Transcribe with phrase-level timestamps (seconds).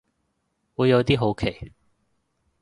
[0.75, 1.73] 會有啲好奇